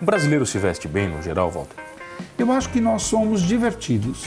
[0.00, 1.76] O brasileiro se veste bem no geral, Walter?
[2.38, 4.24] Eu acho que nós somos divertidos.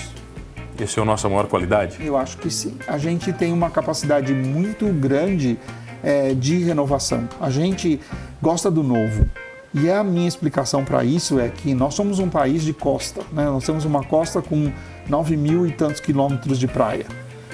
[0.78, 1.98] Essa é a nossa maior qualidade?
[2.06, 2.78] Eu acho que sim.
[2.88, 5.58] A gente tem uma capacidade muito grande
[6.04, 7.30] é, de renovação.
[7.40, 8.02] A gente
[8.42, 9.30] gosta do novo.
[9.74, 13.22] E a minha explicação para isso é que nós somos um país de costa.
[13.32, 13.46] Né?
[13.46, 14.74] Nós temos uma costa com
[15.08, 17.06] 9 mil e tantos quilômetros de praia.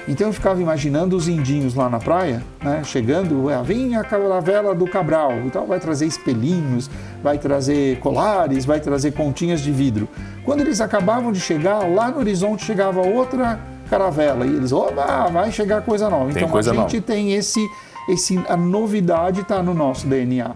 [0.08, 4.88] Então eu ficava imaginando os indinhos lá na praia, né, chegando, vem a caravela do
[4.88, 6.90] Cabral, então vai trazer espelhinhos,
[7.22, 10.08] vai trazer colares, vai trazer continhas de vidro.
[10.46, 15.52] Quando eles acabavam de chegar, lá no horizonte chegava outra caravela e eles, oba, vai
[15.52, 16.32] chegar coisa nova.
[16.32, 17.06] Tem então coisa a gente nova.
[17.06, 17.60] tem esse,
[18.08, 20.56] esse, a novidade está no nosso DNA.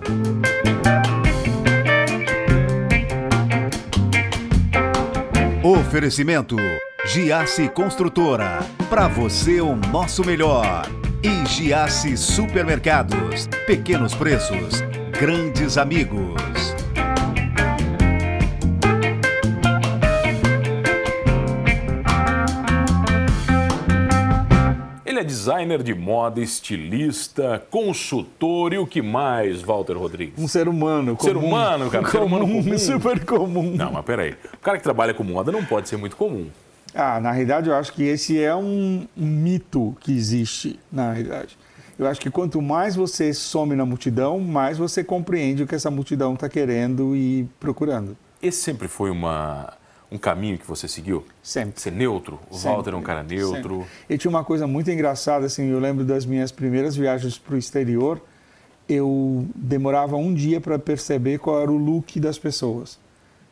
[5.64, 6.56] Oferecimento
[7.06, 8.60] Giasse Construtora.
[8.90, 10.88] Para você o nosso melhor.
[11.24, 13.48] E Giasse Supermercados.
[13.66, 16.42] Pequenos preços, grandes amigos.
[25.06, 30.36] Ele é designer de moda, estilista, consultor e o que mais, Walter Rodrigues?
[30.38, 31.48] Um ser humano Ser comum.
[31.48, 32.78] humano, cara, ser humano comum.
[32.80, 33.74] super comum.
[33.76, 34.36] Não, mas peraí.
[34.54, 36.48] O cara que trabalha com moda não pode ser muito comum.
[36.94, 41.58] Ah, na realidade eu acho que esse é um, mito que existe, na realidade.
[41.98, 45.92] Eu acho que quanto mais você some na multidão, mais você compreende o que essa
[45.92, 48.18] multidão está querendo e procurando.
[48.42, 49.72] Esse sempre foi uma,
[50.12, 51.24] um caminho que você seguiu?
[51.44, 51.80] Sempre.
[51.80, 52.40] Ser neutro?
[52.50, 53.82] O Sempre, Walter é um cara neutro.
[53.82, 53.92] sempre.
[54.10, 57.58] E tinha uma coisa muito engraçada, assim, eu lembro das minhas primeiras viagens para o
[57.58, 58.22] exterior,
[58.90, 63.00] eu demorava um dia para perceber qual era o look das pessoas.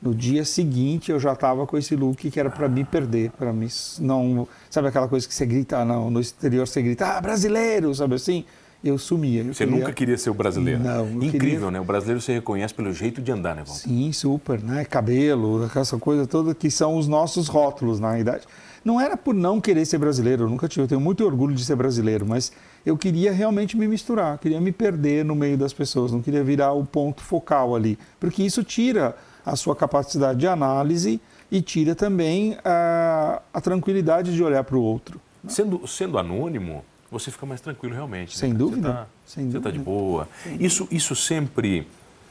[0.01, 3.51] No dia seguinte eu já estava com esse look que era para me perder, para
[3.51, 3.67] me
[3.99, 8.15] não, sabe aquela coisa que você grita não, no exterior você grita, ah, brasileiro, sabe
[8.15, 8.45] assim?
[8.81, 9.41] Eu sumia.
[9.43, 10.81] Eu Você nunca queria ser o brasileiro.
[10.81, 11.81] Não, Incrível, queria- né?
[11.81, 13.81] O brasileiro se reconhece pelo jeito de andar, né, Walter?
[13.81, 14.85] Sim, super, né?
[14.85, 18.45] Cabelo, essa coisa toda que são os nossos rótulos, na realidade.
[18.85, 21.65] Não era por não querer ser brasileiro, eu nunca tive, eu tenho muito orgulho de
[21.65, 22.53] ser brasileiro, mas
[22.85, 26.71] eu queria realmente me misturar, queria me perder no meio das pessoas, não queria virar
[26.71, 29.13] o ponto focal ali, porque isso tira
[29.49, 31.19] a sua capacidade de análise
[31.51, 35.19] e tira também a, a tranquilidade de olhar para o outro.
[35.47, 38.35] Sendo, sendo anônimo, você fica mais tranquilo realmente.
[38.35, 38.59] né, Sem cara?
[38.59, 39.83] dúvida, Você tá, sem você tá de dúvida.
[39.91, 40.29] boa.
[40.59, 41.87] Isso, isso sempre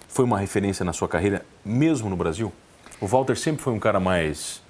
[0.06, 2.52] foi uma referência na sua carreira, mesmo no Brasil?
[3.00, 4.62] O Walter sempre foi um cara mais.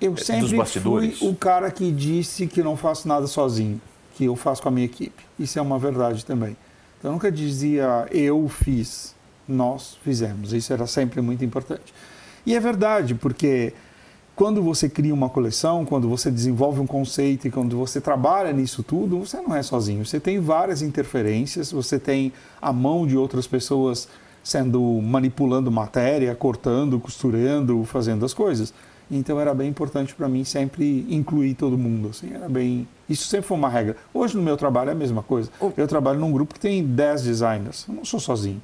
[0.00, 3.80] Eu dos sempre fui o cara que disse que não faço nada sozinho,
[4.14, 5.22] que eu faço com a minha equipe.
[5.38, 6.56] Isso é uma verdade também.
[6.98, 9.14] Então, eu nunca dizia eu fiz,
[9.48, 10.52] nós fizemos.
[10.52, 11.92] Isso era sempre muito importante.
[12.46, 13.72] E é verdade, porque
[14.36, 18.82] quando você cria uma coleção, quando você desenvolve um conceito e quando você trabalha nisso
[18.82, 20.04] tudo, você não é sozinho.
[20.04, 24.08] Você tem várias interferências, você tem a mão de outras pessoas
[24.42, 28.74] sendo manipulando matéria, cortando, costurando, fazendo as coisas.
[29.10, 33.46] Então era bem importante para mim sempre incluir todo mundo, assim, era bem, isso sempre
[33.46, 33.96] foi uma regra.
[34.12, 35.50] Hoje no meu trabalho é a mesma coisa.
[35.76, 37.86] Eu trabalho num grupo que tem 10 designers.
[37.88, 38.60] Eu não sou sozinho.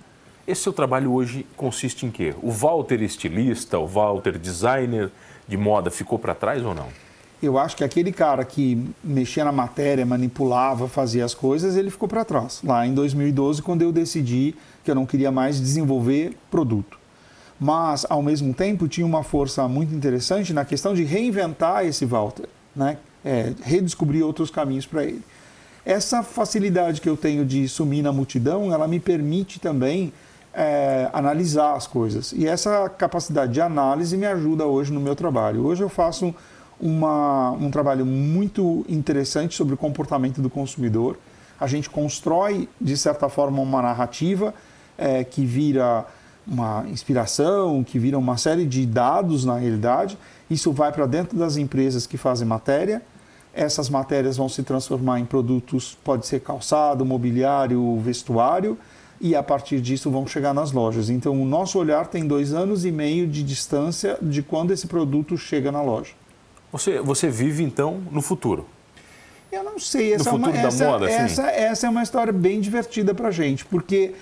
[0.51, 2.35] Esse seu trabalho hoje consiste em quê?
[2.43, 5.09] O Walter estilista, o Walter designer
[5.47, 6.89] de moda ficou para trás ou não?
[7.41, 12.09] Eu acho que aquele cara que mexia na matéria, manipulava, fazia as coisas, ele ficou
[12.09, 12.63] para trás.
[12.65, 16.99] Lá em 2012, quando eu decidi que eu não queria mais desenvolver produto.
[17.61, 22.49] Mas, ao mesmo tempo, tinha uma força muito interessante na questão de reinventar esse Walter,
[22.75, 22.99] né?
[23.25, 25.23] É, redescobrir outros caminhos para ele.
[25.85, 30.13] Essa facilidade que eu tenho de sumir na multidão, ela me permite também
[30.53, 32.33] é, analisar as coisas.
[32.33, 35.65] E essa capacidade de análise me ajuda hoje no meu trabalho.
[35.65, 36.35] Hoje eu faço
[36.81, 41.19] uma, um trabalho muito interessante sobre o comportamento do consumidor.
[41.59, 44.55] A gente constrói, de certa forma, uma narrativa
[44.97, 46.07] é, que vira
[46.47, 50.19] uma inspiração, que vira uma série de dados na realidade.
[50.51, 53.03] Isso vai para dentro das empresas que fazem matéria.
[53.53, 58.79] Essas matérias vão se transformar em produtos, pode ser calçado, mobiliário, vestuário,
[59.21, 61.11] e a partir disso vão chegar nas lojas.
[61.11, 65.37] Então, o nosso olhar tem dois anos e meio de distância de quando esse produto
[65.37, 66.13] chega na loja.
[66.73, 68.67] Você, você vive então no futuro.
[69.53, 71.15] Eu não sei, essa, No é, uma, futuro da essa, moda, assim?
[71.17, 74.15] essa, essa é uma história bem divertida pra gente, porque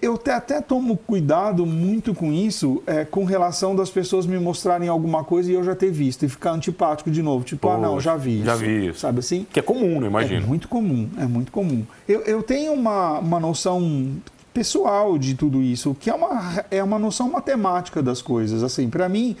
[0.00, 5.24] eu até tomo cuidado muito com isso, é, com relação das pessoas me mostrarem alguma
[5.24, 8.04] coisa e eu já ter visto, e ficar antipático de novo, tipo, ah não, Poxa,
[8.04, 8.44] já vi isso.
[8.44, 9.00] já vi isso.
[9.00, 9.46] Sabe assim?
[9.52, 10.46] Que é comum, não É imagino.
[10.46, 11.84] muito comum, é muito comum.
[12.08, 14.12] Eu, eu tenho uma, uma noção
[14.54, 18.62] pessoal de tudo isso, que é uma, é uma noção matemática das coisas.
[18.62, 19.34] Assim, para mim,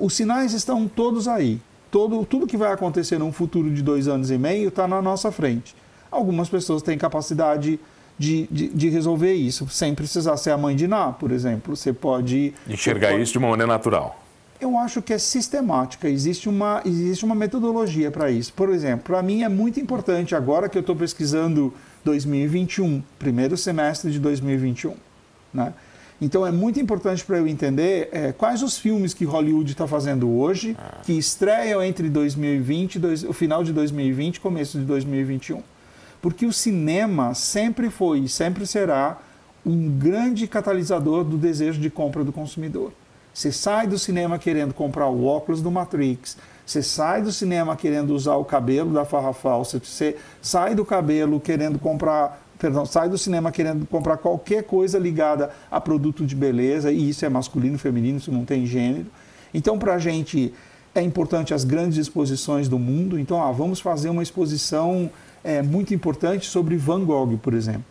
[0.00, 1.60] os sinais estão todos aí.
[1.90, 5.30] Todo, tudo que vai acontecer num futuro de dois anos e meio está na nossa
[5.30, 5.74] frente.
[6.10, 7.78] Algumas pessoas têm capacidade
[8.18, 11.76] de, de, de, resolver isso, sem precisar ser a mãe de Ná, por exemplo.
[11.76, 12.52] Você pode.
[12.68, 13.22] Enxergar pode...
[13.22, 14.24] isso de uma maneira natural.
[14.60, 18.52] Eu acho que é sistemática, existe uma, existe uma metodologia para isso.
[18.52, 21.72] Por exemplo, para mim é muito importante, agora que eu estou pesquisando
[22.04, 24.96] 2021, primeiro semestre de 2021,
[25.54, 25.72] né?
[26.20, 30.28] Então é muito importante para eu entender é, quais os filmes que Hollywood está fazendo
[30.28, 30.98] hoje, ah.
[31.04, 35.62] que estreiam entre 2020, dois, o final de 2020 e começo de 2021.
[36.20, 39.18] Porque o cinema sempre foi e sempre será
[39.64, 42.92] um grande catalisador do desejo de compra do consumidor.
[43.32, 46.36] Você sai do cinema querendo comprar o óculos do Matrix,
[46.66, 51.38] você sai do cinema querendo usar o cabelo da Farrah Fawcett, você sai do cabelo
[51.38, 56.90] querendo comprar, perdão, sai do cinema querendo comprar qualquer coisa ligada a produto de beleza,
[56.90, 59.06] e isso é masculino, feminino, isso não tem gênero.
[59.54, 60.52] Então, para a gente
[60.94, 63.18] é importante as grandes exposições do mundo.
[63.18, 65.10] Então, ah, vamos fazer uma exposição
[65.48, 67.84] é, muito importante sobre Van Gogh, por exemplo.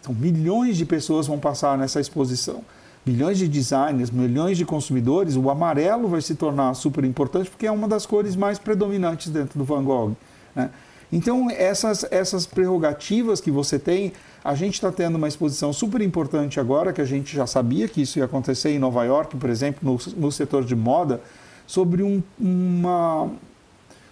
[0.00, 2.62] Então, milhões de pessoas vão passar nessa exposição.
[3.04, 5.36] Milhões de designers, milhões de consumidores.
[5.36, 9.58] O amarelo vai se tornar super importante porque é uma das cores mais predominantes dentro
[9.58, 10.16] do Van Gogh.
[10.54, 10.70] Né?
[11.12, 16.58] Então, essas, essas prerrogativas que você tem, a gente está tendo uma exposição super importante
[16.58, 19.80] agora, que a gente já sabia que isso ia acontecer em Nova York, por exemplo,
[19.82, 21.20] no, no setor de moda,
[21.66, 23.30] sobre um, uma,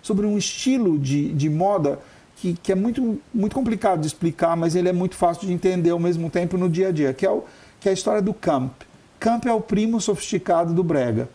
[0.02, 1.98] sobre um estilo de, de moda
[2.44, 5.88] que, que é muito, muito complicado de explicar, mas ele é muito fácil de entender
[5.88, 7.42] ao mesmo tempo no dia a dia, que é, o,
[7.80, 8.70] que é a história do camp.
[9.18, 11.26] Camp é o primo sofisticado do brega.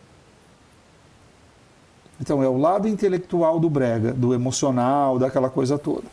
[2.20, 6.04] Então, é o lado intelectual do brega, do emocional, daquela coisa toda.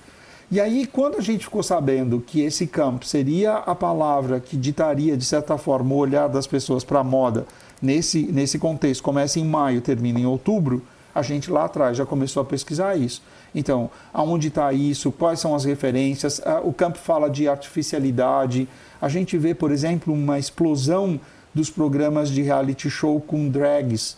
[0.50, 5.16] E aí, quando a gente ficou sabendo que esse camp seria a palavra que ditaria,
[5.16, 7.46] de certa forma, o olhar das pessoas para a moda
[7.80, 10.82] nesse, nesse contexto, começa em maio, termina em outubro,
[11.18, 13.24] a gente lá atrás já começou a pesquisar isso.
[13.56, 15.12] Então, aonde está isso?
[15.12, 16.40] Quais são as referências?
[16.64, 18.68] O campo fala de artificialidade.
[19.02, 21.20] A gente vê, por exemplo, uma explosão
[21.56, 24.18] dos programas de reality show com drags.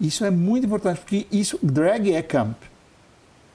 [0.00, 2.56] Isso é muito importante, porque isso, drag é camp.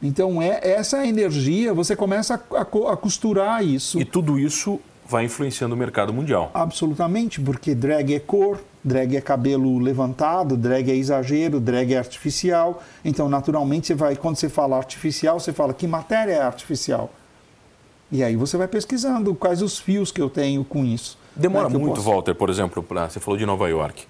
[0.02, 4.00] Então, é essa energia, você começa a, a, a costurar isso.
[4.00, 6.50] E tudo isso vai influenciando o mercado mundial.
[6.54, 12.84] Absolutamente, porque drag é cor, drag é cabelo levantado, drag é exagero, drag é artificial.
[13.04, 17.10] Então, naturalmente, você vai, quando você fala artificial, você fala que matéria é artificial.
[18.12, 21.18] E aí você vai pesquisando quais os fios que eu tenho com isso.
[21.36, 22.08] Demora né, muito, posso...
[22.08, 24.06] Walter, por exemplo, pra, você falou de Nova York.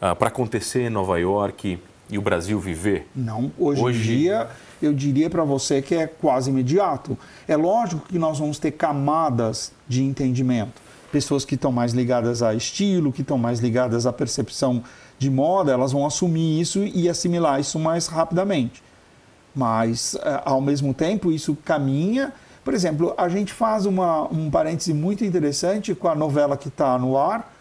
[0.00, 1.78] Ah, Para acontecer em Nova York
[2.08, 3.08] e o Brasil viver?
[3.14, 4.12] Não, hoje, hoje...
[4.12, 4.48] em dia
[4.80, 7.18] eu diria para você que é quase imediato.
[7.48, 10.85] É lógico que nós vamos ter camadas de entendimento.
[11.12, 14.82] Pessoas que estão mais ligadas a estilo, que estão mais ligadas à percepção
[15.18, 18.82] de moda, elas vão assumir isso e assimilar isso mais rapidamente.
[19.54, 22.32] Mas, eh, ao mesmo tempo, isso caminha.
[22.64, 26.98] Por exemplo, a gente faz uma, um parêntese muito interessante com a novela que está
[26.98, 27.52] no ar,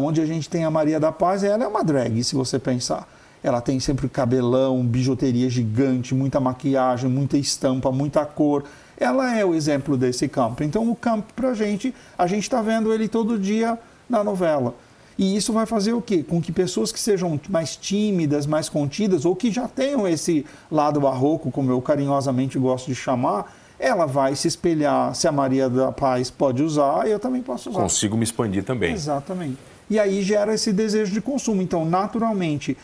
[0.00, 3.08] onde a gente tem a Maria da Paz, ela é uma drag, se você pensar.
[3.42, 8.64] Ela tem sempre cabelão, bijuteria gigante, muita maquiagem, muita estampa, muita cor.
[8.98, 10.64] Ela é o exemplo desse campo.
[10.64, 13.78] Então, o campo, para a gente, a gente está vendo ele todo dia
[14.10, 14.74] na novela.
[15.16, 16.22] E isso vai fazer o quê?
[16.22, 21.00] Com que pessoas que sejam mais tímidas, mais contidas, ou que já tenham esse lado
[21.00, 25.14] barroco, como eu carinhosamente gosto de chamar, ela vai se espelhar.
[25.14, 27.80] Se a Maria da Paz pode usar, eu também posso usar.
[27.80, 28.92] Consigo me expandir também.
[28.92, 29.58] Exatamente.
[29.90, 31.62] E aí gera esse desejo de consumo.
[31.62, 32.76] Então, naturalmente,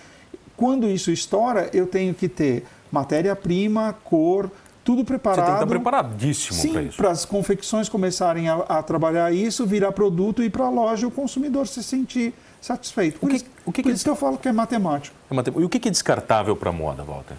[0.57, 4.51] quando isso estoura, eu tenho que ter matéria-prima, cor,
[4.85, 5.37] tudo preparado.
[5.37, 6.97] Você tem que estar preparadíssimo para isso.
[6.97, 11.11] para as confecções começarem a, a, trabalhar isso, virar produto e para a loja o
[11.11, 13.19] consumidor se sentir satisfeito.
[13.19, 15.17] Por, o que, isso, o que, por que isso que eu falo que é matemático.
[15.31, 15.63] É matemático.
[15.63, 17.37] E o que é descartável para a moda, Walter?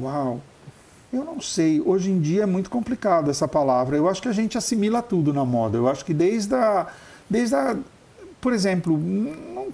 [0.00, 0.40] Uau!
[1.12, 1.80] Eu não sei.
[1.80, 3.96] Hoje em dia é muito complicado essa palavra.
[3.96, 5.76] Eu acho que a gente assimila tudo na moda.
[5.76, 6.86] Eu acho que desde a,
[7.28, 7.76] desde a
[8.44, 9.00] por exemplo,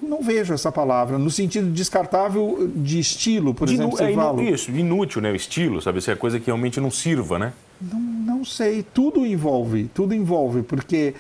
[0.03, 4.15] não, não, vejo essa palavra, no sentido descartável de estilo, por de exemplo, você é
[4.15, 4.43] fala.
[4.43, 5.31] Isso, inútil, né?
[5.31, 6.01] O estilo, sabe?
[6.01, 7.53] Se é coisa que realmente não sirva, né?
[7.81, 8.83] Não, não sei.
[8.83, 11.15] Tudo envolve, tudo envolve, porque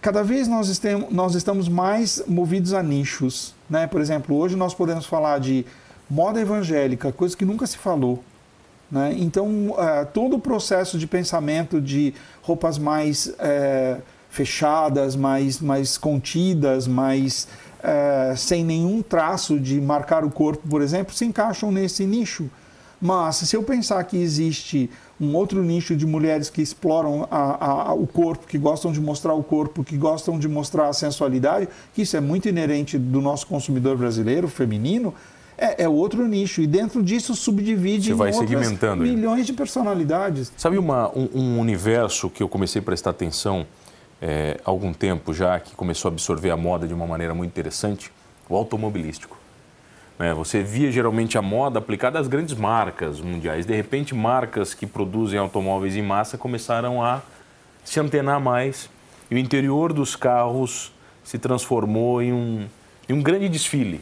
[0.00, 3.86] cada vez nós, estamos, nós estamos mais movidos a nichos, né?
[3.86, 5.64] Por exemplo, hoje nós podemos falar de
[6.08, 8.22] moda evangélica, coisa que nunca se falou.
[8.90, 9.16] Né?
[9.18, 13.26] Então, uh, todo o processo de pensamento de roupas mais...
[13.26, 14.00] Uh,
[14.36, 17.48] fechadas, mais, mais contidas, mais
[17.86, 22.50] é, sem nenhum traço de marcar o corpo, por exemplo, se encaixam nesse nicho.
[23.00, 24.90] Mas se eu pensar que existe
[25.20, 29.34] um outro nicho de mulheres que exploram a, a, o corpo, que gostam de mostrar
[29.34, 33.46] o corpo, que gostam de mostrar a sensualidade, que isso é muito inerente do nosso
[33.46, 35.14] consumidor brasileiro, feminino,
[35.56, 36.60] é, é, outro nicho.
[36.62, 39.02] E dentro disso subdivide Você vai em segmentando.
[39.02, 40.52] milhões de personalidades.
[40.56, 43.64] Sabe uma, um, um, universo que eu comecei a prestar atenção
[44.20, 48.10] é, algum tempo já, que começou a absorver a moda de uma maneira muito interessante?
[48.48, 49.36] O automobilístico.
[50.18, 50.32] Né?
[50.34, 53.66] Você via geralmente a moda aplicada às grandes marcas mundiais.
[53.66, 57.22] De repente, marcas que produzem automóveis em massa começaram a
[57.84, 58.88] se antenar mais.
[59.30, 60.92] E o interior dos carros
[61.24, 62.66] se transformou em um,
[63.08, 64.00] em um grande desfile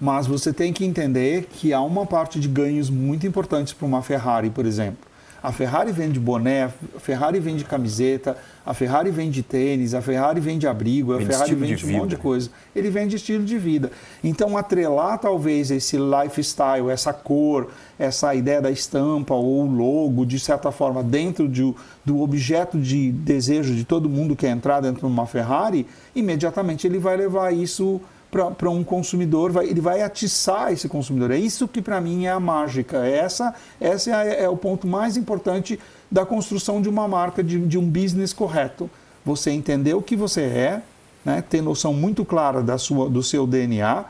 [0.00, 4.02] mas você tem que entender que há uma parte de ganhos muito importantes para uma
[4.02, 4.98] Ferrari, por exemplo.
[5.46, 8.36] A Ferrari vende boné, a Ferrari vende camiseta,
[8.66, 12.16] a Ferrari vende tênis, a Ferrari vende abrigo, a vende Ferrari vende um monte de
[12.16, 12.50] coisa.
[12.74, 13.92] Ele vende estilo de vida.
[14.24, 20.72] Então, atrelar talvez esse lifestyle, essa cor, essa ideia da estampa ou logo, de certa
[20.72, 21.72] forma, dentro de,
[22.04, 26.88] do objeto de desejo de todo mundo que é entrar dentro de uma Ferrari, imediatamente
[26.88, 28.00] ele vai levar isso
[28.56, 31.30] para um consumidor, vai, ele vai atiçar esse consumidor.
[31.30, 33.06] É isso que para mim é a mágica.
[33.06, 35.78] Essa, essa é, é, o ponto mais importante
[36.10, 38.90] da construção de uma marca, de, de um business correto.
[39.24, 40.82] Você entender o que você é,
[41.24, 44.04] né, ter noção muito clara da sua, do seu DNA.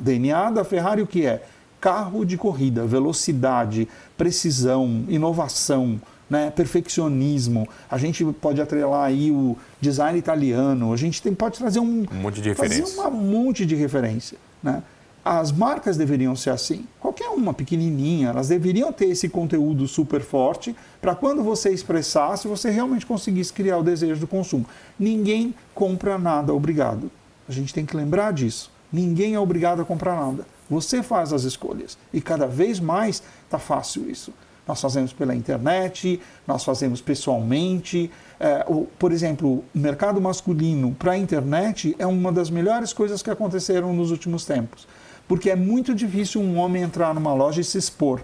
[0.00, 1.42] DNA da Ferrari o que é?
[1.80, 6.00] Carro de corrida, velocidade, precisão, inovação,
[6.32, 7.68] né, perfeccionismo.
[7.90, 10.90] A gente pode atrelar aí o design italiano.
[10.90, 13.06] A gente tem, pode trazer um, um monte de referência.
[13.06, 14.38] Um monte de referência.
[14.62, 14.82] Né?
[15.22, 16.86] As marcas deveriam ser assim.
[16.98, 22.70] Qualquer uma pequenininha, elas deveriam ter esse conteúdo super forte para quando você expressasse, você
[22.70, 24.64] realmente conseguisse criar o desejo do consumo.
[24.98, 27.10] Ninguém compra nada obrigado.
[27.46, 28.70] A gente tem que lembrar disso.
[28.90, 30.46] Ninguém é obrigado a comprar nada.
[30.70, 31.98] Você faz as escolhas.
[32.10, 34.32] E cada vez mais está fácil isso
[34.66, 38.10] nós fazemos pela internet, nós fazemos pessoalmente.
[38.38, 43.22] É, o, por exemplo, o mercado masculino para a internet é uma das melhores coisas
[43.22, 44.86] que aconteceram nos últimos tempos.
[45.26, 48.20] Porque é muito difícil um homem entrar numa loja e se expor.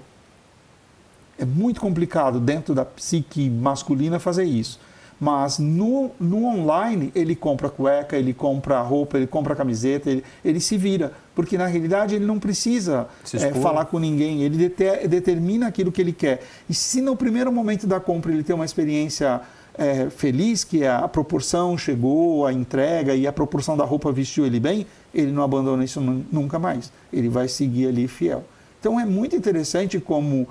[1.38, 4.80] É muito complicado dentro da psique masculina fazer isso.
[5.20, 10.60] Mas no, no online ele compra cueca, ele compra roupa, ele compra camiseta, ele, ele
[10.60, 11.12] se vira.
[11.34, 16.00] Porque na realidade ele não precisa é, falar com ninguém, ele deter, determina aquilo que
[16.00, 16.42] ele quer.
[16.68, 19.40] E se no primeiro momento da compra ele tem uma experiência
[19.78, 24.44] é, feliz, que é a proporção chegou, a entrega e a proporção da roupa vestiu
[24.44, 26.92] ele bem, ele não abandona isso nunca mais.
[27.12, 28.44] Ele vai seguir ali fiel.
[28.80, 30.48] Então é muito interessante como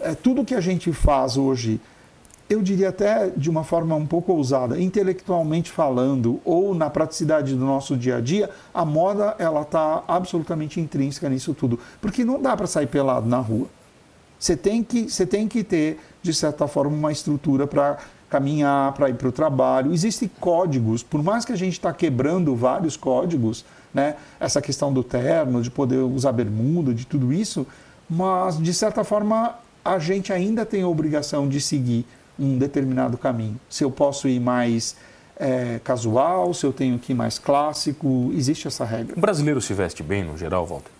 [0.00, 1.80] é, tudo que a gente faz hoje
[2.48, 7.64] eu diria até de uma forma um pouco ousada, intelectualmente falando ou na praticidade do
[7.64, 12.56] nosso dia a dia, a moda ela está absolutamente intrínseca nisso tudo, porque não dá
[12.56, 13.66] para sair pelado na rua.
[14.38, 19.08] Você tem que você tem que ter de certa forma uma estrutura para caminhar, para
[19.08, 19.92] ir para o trabalho.
[19.92, 24.16] Existem códigos, por mais que a gente está quebrando vários códigos, né?
[24.40, 27.66] Essa questão do terno, de poder usar bermuda, de tudo isso,
[28.08, 32.06] mas de certa forma a gente ainda tem a obrigação de seguir
[32.38, 33.58] um determinado caminho.
[33.68, 34.96] Se eu posso ir mais
[35.36, 39.16] é, casual, se eu tenho que ir mais clássico, existe essa regra.
[39.16, 40.90] O brasileiro se veste bem no geral, Walter?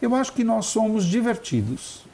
[0.00, 2.04] Eu acho que nós somos divertidos.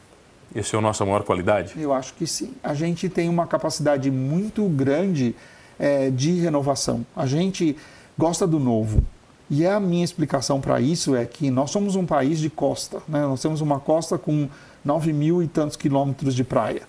[0.54, 1.74] Essa é a nossa maior qualidade?
[1.76, 2.54] Eu acho que sim.
[2.62, 5.34] A gente tem uma capacidade muito grande
[5.78, 7.04] é, de renovação.
[7.14, 7.76] A gente
[8.16, 9.04] gosta do novo.
[9.48, 13.00] E a minha explicação para isso é que nós somos um país de costa.
[13.06, 13.20] Né?
[13.20, 14.48] Nós temos uma costa com
[14.84, 16.82] 9 mil e tantos quilômetros de praia.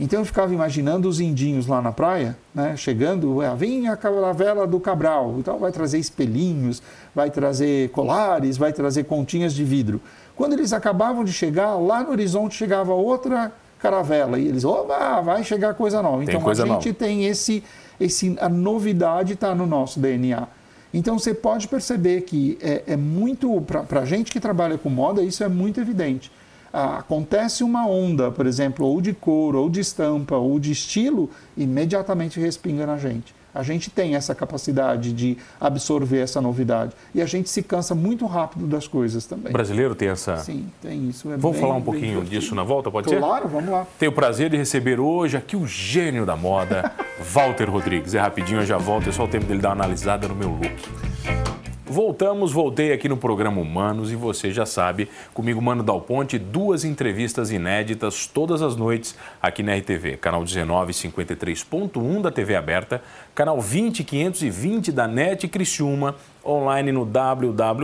[0.00, 4.64] Então eu ficava imaginando os indinhos lá na praia, né, chegando, ah, vem a caravela
[4.64, 6.80] do Cabral, então vai trazer espelhinhos,
[7.12, 10.00] vai trazer colares, vai trazer continhas de vidro.
[10.36, 15.42] Quando eles acabavam de chegar, lá no horizonte chegava outra caravela e eles, opa, vai
[15.42, 16.18] chegar coisa nova.
[16.18, 16.98] Tem então coisa a gente nova.
[16.98, 17.64] tem esse,
[18.00, 20.46] esse, a novidade está no nosso DNA.
[20.94, 25.22] Então você pode perceber que é, é muito, para a gente que trabalha com moda,
[25.22, 26.30] isso é muito evidente
[26.72, 32.38] acontece uma onda, por exemplo, ou de cor, ou de estampa, ou de estilo, imediatamente
[32.40, 33.38] respinga na gente.
[33.54, 36.92] A gente tem essa capacidade de absorver essa novidade.
[37.14, 39.50] E a gente se cansa muito rápido das coisas também.
[39.50, 40.36] O brasileiro tem essa.
[40.36, 41.32] Sim, tem isso.
[41.32, 43.26] É vamos bem, falar um pouquinho disso na volta, pode claro, ser?
[43.26, 43.86] Claro, vamos lá.
[43.98, 48.14] Tenho o prazer de receber hoje aqui o gênio da moda, Walter Rodrigues.
[48.14, 50.50] É rapidinho, eu já volto, é só o tempo dele dar uma analisada no meu
[50.50, 51.57] look.
[51.90, 56.84] Voltamos, voltei aqui no programa Humanos e você já sabe, comigo Mano Dal Ponte, duas
[56.84, 63.02] entrevistas inéditas todas as noites aqui na RTV, canal 1953.1 da TV aberta,
[63.34, 66.14] canal 20520 da NET Criciúma,
[66.44, 67.78] online no www.rtv.com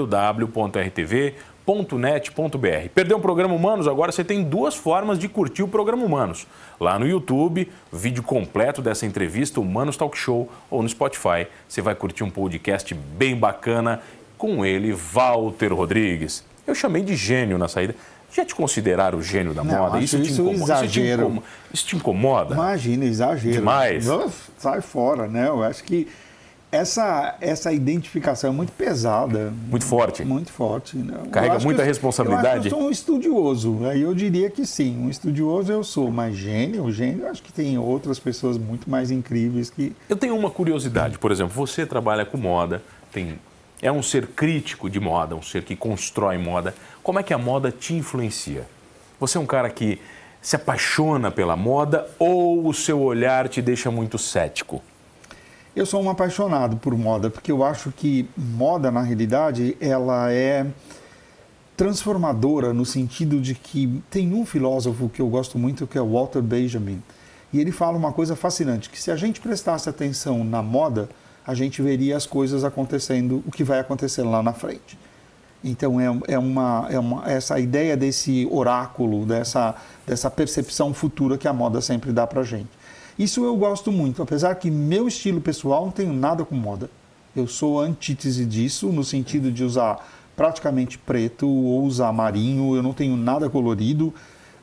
[1.67, 2.89] humanos.net.br.
[2.95, 3.89] Perdeu o programa Humanos?
[3.89, 6.47] Agora você tem duas formas de curtir o programa Humanos.
[6.79, 11.95] Lá no YouTube, vídeo completo dessa entrevista, Humanos Talk Show, ou no Spotify, você vai
[11.95, 14.01] curtir um podcast bem bacana
[14.37, 16.45] com ele, Walter Rodrigues.
[16.67, 17.95] Eu chamei de gênio na saída.
[18.33, 20.01] Já te consideraram o gênio da Não, moda?
[20.01, 20.73] Isso te isso incomoda?
[20.75, 21.23] Isso te exagero.
[21.23, 21.47] incomoda?
[21.73, 22.55] Isso te incomoda?
[22.55, 23.55] Imagina, exagero.
[23.55, 24.07] Demais.
[24.59, 25.47] Sai fora, né?
[25.47, 26.09] Eu acho que
[26.75, 29.53] essa, essa identificação é muito pesada.
[29.69, 30.25] Muito forte.
[30.25, 30.97] Muito forte.
[30.97, 31.15] Né?
[31.31, 32.69] Carrega muita eu- responsabilidade?
[32.69, 33.87] Eu, eu sou um estudioso.
[33.87, 34.99] Aí eu diria que sim.
[34.99, 36.11] Um estudioso eu sou.
[36.11, 39.95] Mas gênio, gênio, acho que tem outras pessoas muito mais incríveis que.
[40.09, 43.39] Eu tenho uma curiosidade, por exemplo, você trabalha com moda, tem,
[43.81, 46.75] é um ser crítico de moda, um ser que constrói moda.
[47.03, 48.67] Como é que a moda te influencia?
[49.21, 50.01] Você é um cara que
[50.43, 54.83] se apaixona pela moda ou o seu olhar te deixa muito cético?
[55.77, 60.65] Eu sou um apaixonado por moda, porque eu acho que moda, na realidade, ela é
[61.77, 66.41] transformadora no sentido de que tem um filósofo que eu gosto muito que é Walter
[66.41, 67.03] Benjamin.
[67.53, 71.09] E ele fala uma coisa fascinante, que se a gente prestasse atenção na moda,
[71.45, 74.97] a gente veria as coisas acontecendo, o que vai acontecer lá na frente.
[75.65, 79.75] Então é, é, uma, é uma essa ideia desse oráculo, dessa,
[80.07, 82.71] dessa percepção futura que a moda sempre dá pra gente.
[83.19, 86.91] Isso eu gosto muito, apesar que meu estilo pessoal não tem nada com moda.
[87.37, 90.05] Eu sou antítese disso, no sentido de usar
[90.37, 94.13] praticamente preto ou usar marinho, eu não tenho nada colorido.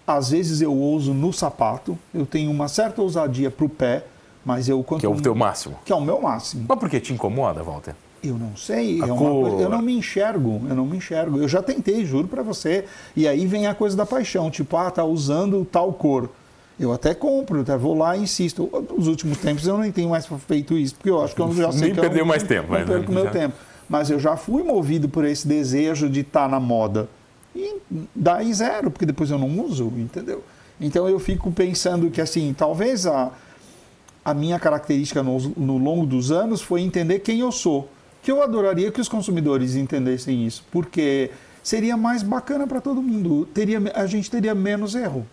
[0.06, 4.04] Às vezes eu ouso no sapato, eu tenho uma certa ousadia pro pé,
[4.44, 5.76] mas eu quanto Que é o teu máximo.
[5.86, 6.66] que é o meu máximo.
[6.68, 7.96] Mas por que te incomoda, Walter?
[8.24, 11.40] Eu não sei, é coisa- eu não me enxergo, eu não me enxergo.
[11.40, 12.86] Eu já tentei, juro pra você.
[13.16, 16.30] E aí vem a coisa da paixão, tipo, ah, tá usando tal cor.
[16.82, 18.70] Eu até compro, eu até vou lá e insisto.
[18.98, 21.72] Nos últimos tempos eu nem tenho mais feito isso, porque eu acho que eu já
[21.72, 23.32] sei Nem que eu perdeu não- mais tempo, Não mas, perco né, meu já.
[23.32, 23.56] tempo.
[23.88, 27.08] Mas eu já fui movido por esse desejo de estar na moda.
[27.56, 27.76] E
[28.16, 30.44] daí zero, porque depois eu não uso, entendeu?
[30.80, 33.32] Então eu fico pensando que assim, talvez a,
[34.24, 37.88] a minha característica no, no longo dos anos foi entender quem eu sou.
[38.24, 41.30] Que eu adoraria que os consumidores entendessem isso, porque
[41.62, 43.48] seria mais bacana para todo mundo.
[43.54, 45.26] Teria, a gente teria menos erro.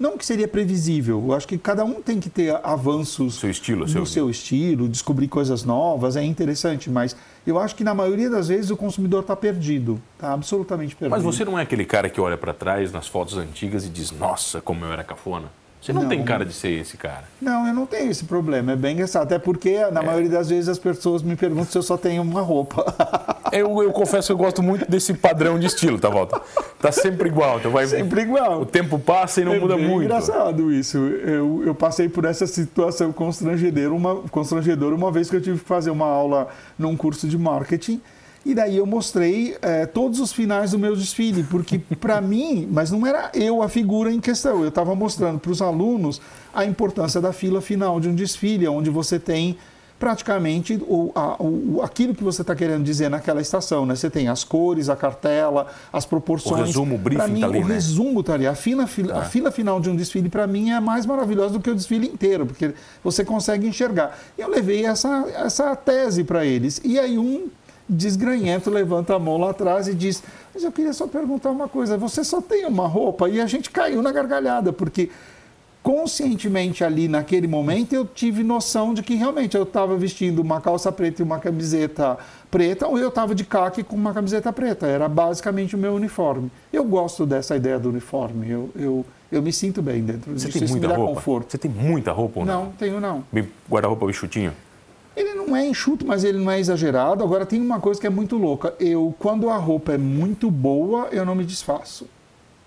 [0.00, 1.22] Não que seria previsível.
[1.26, 4.88] Eu acho que cada um tem que ter avanços Seu estilo, no seu- seu estilo,
[4.88, 7.14] descobrir coisas novas, é interessante, mas
[7.46, 11.14] eu acho que na maioria das vezes o consumidor está perdido, está absolutamente perdido.
[11.14, 14.10] Mas você não é aquele cara que olha pra trás nas fotos antigas e diz,
[14.10, 15.52] nossa, como eu era cafona?
[15.80, 16.08] Você não, Não.
[16.10, 17.24] tem cara de ser esse cara.
[17.40, 19.22] Não, eu não tenho esse problema, é bem engraçado.
[19.22, 22.42] Até porque, na maioria das vezes, as pessoas me perguntam se eu só tenho uma
[22.42, 22.84] roupa.
[23.52, 26.40] Eu, eu confesso que eu gosto muito desse padrão de estilo, tá, Walter?
[26.80, 27.58] Tá sempre igual.
[27.58, 28.60] Então vai, Sempre igual.
[28.60, 30.04] O tempo passa e não é muda muito.
[30.04, 30.98] engraçado isso.
[30.98, 35.64] Eu, eu passei por essa situação constrangedora uma, constrangedora uma vez que eu tive que
[35.64, 36.46] fazer uma aula
[36.78, 38.00] num curso de marketing.
[38.44, 42.90] E daí eu mostrei eh, todos os finais do meu desfile, porque para mim, mas
[42.90, 46.20] não era eu a figura em questão, eu estava mostrando para os alunos
[46.54, 49.58] a importância da fila final de um desfile, onde você tem
[49.98, 53.84] praticamente o, a- o- aquilo que você está querendo dizer naquela estação.
[53.84, 53.94] Né?
[53.94, 56.58] Você tem as cores, a cartela, as proporções.
[56.58, 57.74] O resumo, o briefing mim, tá ali, o né?
[57.74, 58.46] resumo tá ali.
[58.46, 61.60] A fila, fila- a fila final de um desfile, para mim, é mais maravilhosa do
[61.60, 62.72] que o desfile inteiro, porque
[63.04, 64.18] você consegue enxergar.
[64.38, 66.80] Eu levei essa, essa tese para eles.
[66.82, 67.48] E aí um
[67.90, 70.22] desgranhento levanta a mão lá atrás e diz:
[70.54, 73.28] Mas eu queria só perguntar uma coisa, você só tem uma roupa?
[73.28, 75.10] E a gente caiu na gargalhada, porque
[75.82, 80.92] conscientemente ali naquele momento eu tive noção de que realmente eu estava vestindo uma calça
[80.92, 82.18] preta e uma camiseta
[82.50, 84.86] preta ou eu estava de caque com uma camiseta preta.
[84.86, 86.50] Era basicamente o meu uniforme.
[86.72, 88.50] Eu gosto dessa ideia do uniforme.
[88.50, 90.58] Eu, eu, eu me sinto bem dentro Você disso.
[90.58, 91.14] tem Isso me muita dá roupa?
[91.14, 91.50] conforto.
[91.52, 92.64] Você tem muita roupa ou não?
[92.66, 93.24] Não, tenho não.
[93.70, 94.52] Guarda-roupa bichutinho?
[95.16, 97.22] Ele não é enxuto, mas ele não é exagerado.
[97.24, 98.74] Agora tem uma coisa que é muito louca.
[98.78, 102.06] Eu, quando a roupa é muito boa, eu não me desfaço.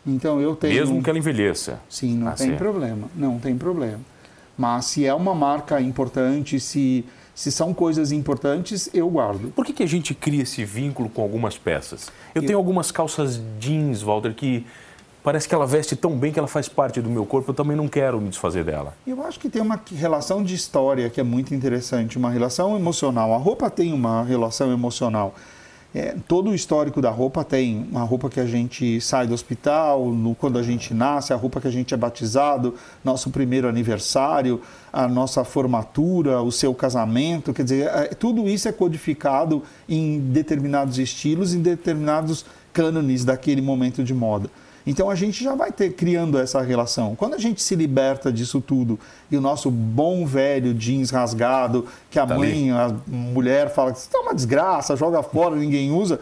[0.06, 0.74] Então eu tenho.
[0.74, 1.80] Mesmo que ela envelheça.
[1.90, 3.08] Sim, não Ah, tem problema.
[3.16, 4.00] Não tem problema.
[4.58, 9.52] Mas se é uma marca importante, se, se são coisas importantes, eu guardo.
[9.56, 12.12] Por que, que a gente cria esse vínculo com algumas peças?
[12.36, 14.66] Eu tenho algumas calças jeans, Walter, que
[15.24, 17.78] parece que ela veste tão bem que ela faz parte do meu corpo, eu também
[17.78, 18.94] não quero me desfazer dela.
[19.08, 23.34] Eu acho que tem uma relação de história que é muito interessante, uma relação emocional.
[23.34, 25.34] A roupa tem uma relação emocional.
[25.96, 30.08] É, todo o histórico da roupa tem uma roupa que a gente sai do hospital,
[30.08, 34.60] no, quando a gente nasce, a roupa que a gente é batizado, nosso primeiro aniversário,
[34.92, 37.54] a nossa formatura, o seu casamento.
[37.54, 44.04] Quer dizer, é, tudo isso é codificado em determinados estilos, em determinados cânones daquele momento
[44.04, 44.50] de moda.
[44.86, 47.16] Então a gente já vai ter criando essa relação.
[47.16, 49.00] Quando a gente se liberta disso tudo
[49.32, 54.00] e o nosso bom velho jeans rasgado, que a Tá mãe, a mulher fala que
[54.00, 56.20] isso é uma desgraça, joga fora, ninguém usa,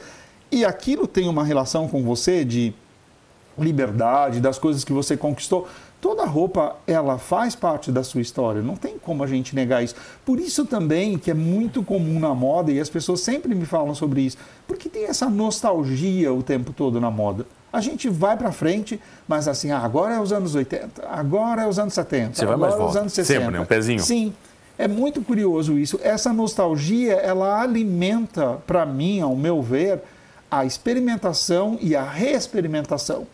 [0.51, 2.73] e aquilo tem uma relação com você de
[3.57, 5.67] liberdade, das coisas que você conquistou.
[6.01, 9.93] Toda roupa, ela faz parte da sua história, não tem como a gente negar isso.
[10.25, 13.93] Por isso também que é muito comum na moda, e as pessoas sempre me falam
[13.93, 14.35] sobre isso,
[14.67, 17.45] porque tem essa nostalgia o tempo todo na moda.
[17.71, 21.67] A gente vai para frente, mas assim, ah, agora é os anos 80, agora é
[21.67, 23.39] os anos 70, Você vai agora mais é os anos 60.
[23.39, 23.59] Sempre, né?
[23.61, 23.99] Um pezinho.
[23.99, 24.33] Sim.
[24.79, 25.99] É muito curioso isso.
[26.01, 30.01] Essa nostalgia, ela alimenta, para mim, ao meu ver,
[30.49, 33.27] a experimentação e a reexperimentação.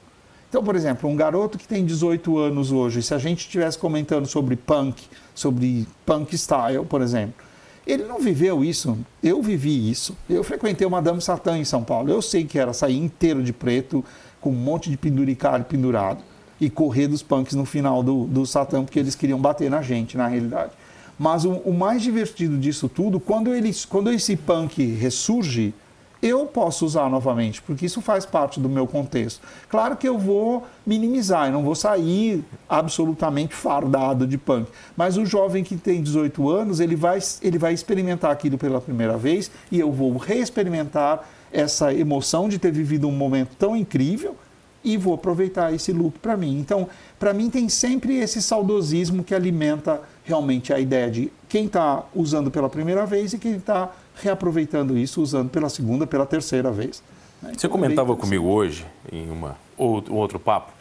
[0.49, 4.25] Então, por exemplo, um garoto que tem 18 anos hoje, se a gente estivesse comentando
[4.25, 5.03] sobre punk,
[5.35, 7.45] sobre punk style, por exemplo,
[7.85, 8.97] ele não viveu isso.
[9.21, 10.15] Eu vivi isso.
[10.29, 12.09] Eu frequentei o Madame Satã em São Paulo.
[12.09, 14.03] Eu sei que era sair inteiro de preto,
[14.39, 16.23] com um monte de penduricalho pendurado
[16.59, 20.17] e correr dos punks no final do, do Satã, porque eles queriam bater na gente,
[20.17, 20.71] na realidade.
[21.17, 25.73] Mas o, o mais divertido disso tudo, quando, eles, quando esse punk ressurge,
[26.21, 29.41] eu posso usar novamente, porque isso faz parte do meu contexto.
[29.69, 34.69] Claro que eu vou minimizar, eu não vou sair absolutamente fardado de punk.
[34.95, 39.17] Mas o jovem que tem 18 anos, ele vai, ele vai experimentar aquilo pela primeira
[39.17, 44.35] vez e eu vou reexperimentar essa emoção de ter vivido um momento tão incrível
[44.83, 46.59] e vou aproveitar esse look para mim.
[46.59, 46.87] Então,
[47.19, 52.49] para mim tem sempre esse saudosismo que alimenta realmente a ideia de quem está usando
[52.49, 57.01] pela primeira vez e quem está reaproveitando isso usando pela segunda, pela terceira vez.
[57.41, 57.49] né?
[57.51, 60.71] Você Então, comentava é comigo hoje, em uma, outro, outro papo,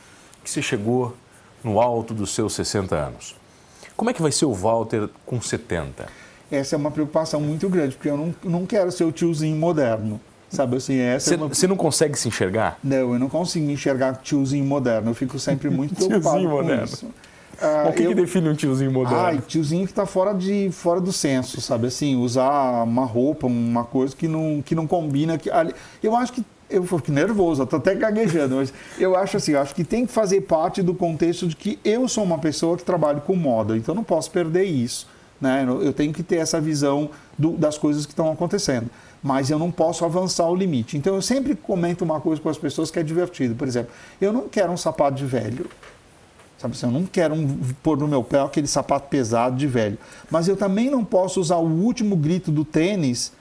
[0.43, 1.15] que você chegou
[1.63, 3.35] no alto dos seus 60 anos.
[3.97, 6.07] Como é que vai ser o Walter com 70?
[6.51, 10.21] Essa é uma preocupação muito grande, porque eu não, não quero ser o tiozinho moderno.
[10.49, 11.69] Sabe assim, essa Você, é uma...
[11.69, 12.79] não consegue se enxergar?
[12.85, 15.11] Não, eu não consigo enxergar tiozinho moderno.
[15.11, 16.85] Eu fico sempre muito preocupado Tiozinho com moderno.
[16.85, 17.11] isso.
[17.61, 19.19] Ah, o que, eu- que define um tiozinho moderno?
[19.19, 21.87] Ai, tiozinho que está fora, de, fora do senso, sabe?
[21.87, 25.39] Assim, usar uma roupa, uma coisa que não, que não combina.
[25.39, 26.45] Que, ali- eu acho que.
[26.69, 30.11] Eu fico nervoso, tô até gaguejando, mas eu acho assim, eu acho que tem que
[30.13, 33.95] fazer parte do contexto de que eu sou uma pessoa que trabalha com moda, então
[33.95, 35.07] não posso perder isso.
[35.41, 35.65] Né?
[35.65, 38.91] Eu eu tenho que ter essa visão do- das coisas que estão acontecendo.
[39.23, 40.97] Mas eu não posso avançar o limite.
[40.97, 43.55] Então eu sempre comento uma coisa com as pessoas que é divertido.
[43.55, 45.67] Por exemplo, eu não quero um sapato de velho.
[46.67, 49.97] Sabe assim, eu não quero um- pôr no meu pé aquele sapato pesado de velho.
[50.31, 53.33] Mas eu também não posso usar o último grito do tênis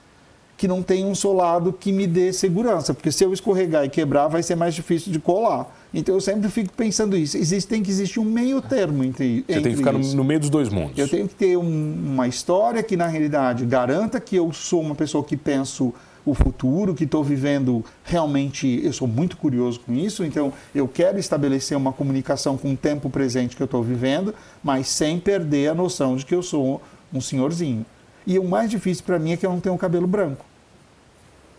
[0.56, 2.94] que não tem um solado que me dê segurança.
[2.94, 5.66] Porque se eu escorregar e quebrar, vai ser mais difícil de colar.
[5.92, 7.36] Então eu sempre fico pensando isso.
[7.36, 10.16] Existe, tem que existir um meio termo entre, Você tem que ficar isso.
[10.16, 10.96] no meio dos dois mundos.
[10.96, 14.94] Eu tenho que ter um- uma história que, na realidade, garanta que eu sou uma
[14.94, 15.92] pessoa que penso
[16.26, 18.80] o futuro, que estou vivendo realmente.
[18.84, 23.08] Eu sou muito curioso com isso, então eu quero estabelecer uma comunicação com o tempo
[23.08, 26.82] presente que eu estou vivendo, mas sem perder a noção de que eu sou
[27.14, 27.86] um senhorzinho.
[28.26, 30.44] E o mais difícil para mim é que eu não tenho cabelo branco.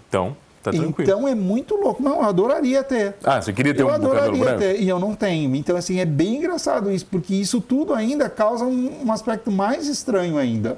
[0.10, 1.10] Então, tá tranquilo.
[1.10, 2.04] Então é muito louco.
[2.04, 3.16] Não, eu adoraria ter.
[3.24, 4.60] Ah, você queria ter eu um cabelo adoraria branco?
[4.60, 5.56] ter, e eu não tenho.
[5.56, 9.88] Então, assim, é bem engraçado isso, porque isso tudo ainda causa um, um aspecto mais
[9.88, 10.78] estranho ainda.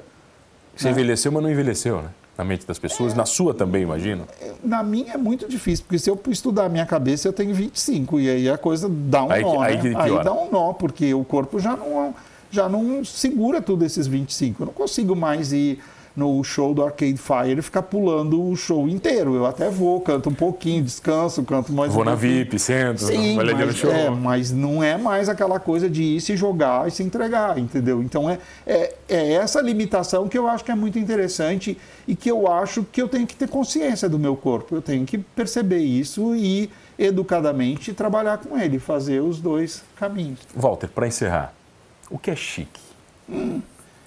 [0.76, 2.10] Você envelheceu, mas não envelheceu, né?
[2.40, 4.26] Na mente das pessoas, na sua também, imagino.
[4.64, 8.18] Na minha é muito difícil, porque se eu estudar a minha cabeça, eu tenho 25,
[8.18, 9.82] e aí a coisa dá um Aí nó, aí né?
[9.82, 10.24] que piora.
[10.24, 12.14] dá um nó, porque o corpo já não,
[12.50, 14.62] já não segura tudo esses 25.
[14.62, 15.80] Eu não consigo mais ir
[16.16, 19.34] no show do Arcade Fire e ficar pulando o show inteiro.
[19.34, 22.14] Eu até vou, canto um pouquinho, descanso, canto mais Vou um na.
[22.14, 23.90] VIP, sento, Sim, vai ler mas, show.
[23.90, 28.02] é, mas não é mais aquela coisa de ir se jogar e se entregar, entendeu?
[28.02, 32.30] Então é, é, é essa limitação que eu acho que é muito interessante e que
[32.30, 34.74] eu acho que eu tenho que ter consciência do meu corpo.
[34.74, 40.40] Eu tenho que perceber isso e educadamente trabalhar com ele, fazer os dois caminhos.
[40.54, 41.54] Walter, para encerrar,
[42.10, 42.80] o que é chique?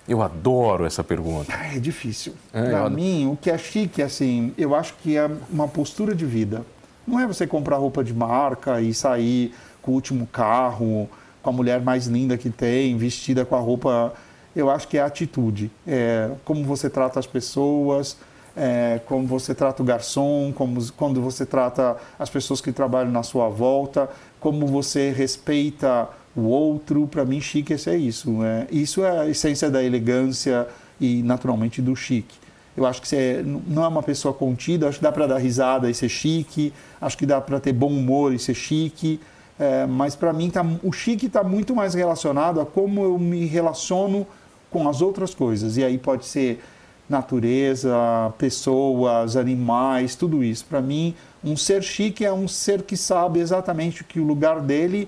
[0.07, 1.53] Eu adoro essa pergunta.
[1.55, 2.33] Ah, É difícil.
[2.53, 6.25] É, Para mim, o que é chique, assim, eu acho que é uma postura de
[6.25, 6.65] vida.
[7.07, 11.09] Não é você comprar roupa de marca e sair com o último carro,
[11.41, 14.13] com a mulher mais linda que tem, vestida com a roupa.
[14.55, 15.71] Eu acho que é atitude.
[15.87, 18.17] É como você trata as pessoas,
[18.55, 23.23] é como você trata o garçom, como, quando você trata as pessoas que trabalham na
[23.23, 27.07] sua volta, como você respeita o outro.
[27.07, 28.31] Para mim, chique é isso.
[28.31, 28.67] Né?
[28.71, 30.67] Isso é a essência da elegância
[30.99, 32.35] e, naturalmente, do chique.
[32.75, 35.89] Eu acho que você não é uma pessoa contida, acho que dá para dar risada
[35.89, 39.19] e ser chique, acho que dá para ter bom humor e ser chique,
[39.59, 43.45] é, mas para mim tá, o chique está muito mais relacionado a como eu me
[43.45, 44.25] relaciono
[44.71, 45.77] com as outras coisas.
[45.77, 46.63] E aí pode ser
[47.07, 47.93] natureza,
[48.39, 50.65] pessoas, animais, tudo isso.
[50.65, 55.07] Para mim, um ser chique é um ser que sabe exatamente que o lugar dele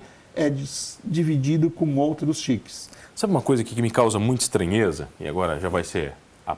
[0.50, 2.88] dis- dividido com outros chiques.
[3.14, 5.08] Sabe uma coisa que me causa muita estranheza?
[5.18, 6.12] E agora já vai ser
[6.46, 6.56] a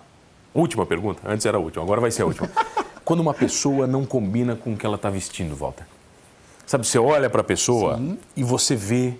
[0.54, 1.20] última pergunta?
[1.24, 2.48] Antes era a última, agora vai ser a última.
[3.04, 5.86] Quando uma pessoa não combina com o que ela está vestindo, Walter.
[6.66, 8.18] Sabe, você olha para a pessoa Sim.
[8.36, 9.14] e você vê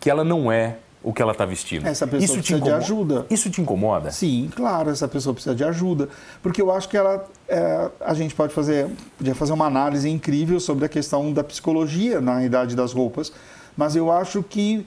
[0.00, 1.86] que ela não é o que ela está vestindo.
[1.86, 3.26] Essa pessoa Isso precisa de ajuda.
[3.30, 4.10] Isso te incomoda?
[4.10, 6.08] Sim, claro, essa pessoa precisa de ajuda.
[6.42, 10.60] Porque eu acho que ela, é, a gente pode fazer, podia fazer uma análise incrível
[10.60, 13.32] sobre a questão da psicologia na idade das roupas,
[13.76, 14.86] mas eu acho que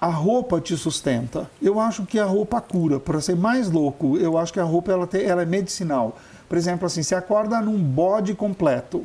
[0.00, 1.50] a roupa te sustenta.
[1.60, 3.00] Eu acho que a roupa cura.
[3.00, 6.16] Para ser mais louco, eu acho que a roupa ela, tem, ela é medicinal.
[6.48, 9.04] Por exemplo, assim, se acorda num bode completo,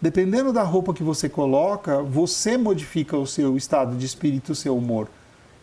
[0.00, 4.76] dependendo da roupa que você coloca, você modifica o seu estado de espírito, o seu
[4.76, 5.08] humor.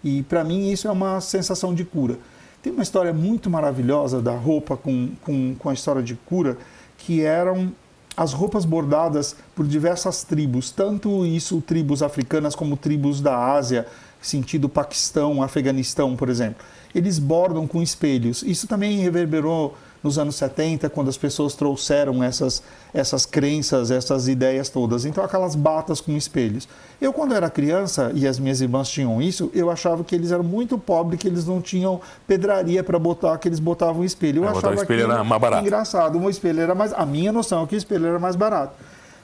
[0.07, 2.17] E para mim isso é uma sensação de cura.
[2.63, 6.57] Tem uma história muito maravilhosa da roupa com, com, com a história de cura,
[6.97, 7.73] que eram
[8.15, 13.85] as roupas bordadas por diversas tribos, tanto isso tribos africanas como tribos da Ásia,
[14.21, 16.63] sentido Paquistão, Afeganistão, por exemplo.
[16.95, 18.43] Eles bordam com espelhos.
[18.43, 19.75] Isso também reverberou
[20.07, 25.03] nos anos 70, quando as pessoas trouxeram essas, essas crenças, essas ideias todas.
[25.03, 26.67] Então, aquelas batas com espelhos.
[27.01, 30.45] Eu, quando era criança, e as minhas irmãs tinham isso, eu achava que eles eram
[30.45, 34.43] muito pobres, que eles não tinham pedraria para botar, que eles botavam espelho.
[34.43, 35.61] Eu é, achava o espelho era mais barato.
[35.61, 36.17] engraçado.
[36.17, 36.93] Um espelho era mais...
[36.93, 38.75] A minha noção é que o espelho era mais barato.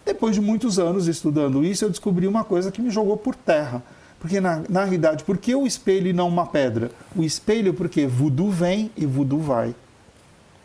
[0.05, 3.81] Depois de muitos anos estudando isso, eu descobri uma coisa que me jogou por terra.
[4.19, 6.91] Porque, na, na realidade, por que o espelho e não uma pedra?
[7.15, 9.73] O espelho, porque voodoo vem e voodoo vai.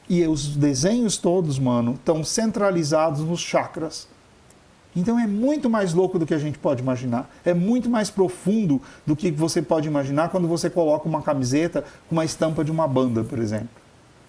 [0.09, 4.09] E os desenhos todos, mano, estão centralizados nos chakras.
[4.97, 7.31] Então é muito mais louco do que a gente pode imaginar.
[7.44, 12.14] É muito mais profundo do que você pode imaginar quando você coloca uma camiseta com
[12.14, 13.68] uma estampa de uma banda, por exemplo.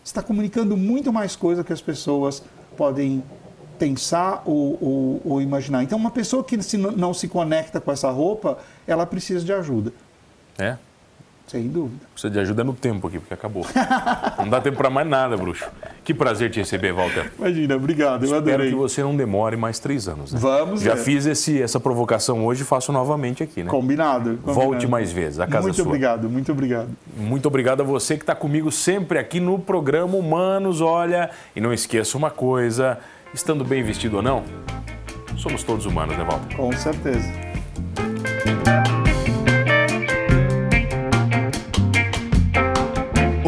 [0.04, 2.44] Está comunicando muito mais coisa que as pessoas
[2.76, 3.24] podem
[3.80, 5.84] pensar ou, ou, ou imaginar.
[5.84, 9.94] Então, uma pessoa que se não se conecta com essa roupa, ela precisa de ajuda.
[10.58, 10.78] É?
[11.50, 12.06] Sem dúvida.
[12.14, 13.66] Precisa de ajuda no tempo aqui, porque acabou.
[14.38, 15.66] não dá tempo para mais nada, bruxo.
[16.04, 17.32] Que prazer te receber, Walter.
[17.40, 18.70] Imagina, obrigado, eu Espero adorei.
[18.70, 20.32] que você não demore mais três anos.
[20.32, 20.40] Né?
[20.40, 23.70] Vamos Já fiz esse, essa provocação hoje e faço novamente aqui, né?
[23.72, 24.54] Combinado, combinado.
[24.54, 25.86] Volte mais vezes, a casa muito sua.
[25.86, 26.90] Muito obrigado, muito obrigado.
[27.18, 30.82] Muito obrigado a você que está comigo sempre aqui no programa Humanos.
[30.82, 33.00] Olha, e não esqueça uma coisa,
[33.34, 34.44] estando bem vestido ou não,
[35.36, 36.56] somos todos humanos, né, Walter?
[36.56, 37.28] Com certeza.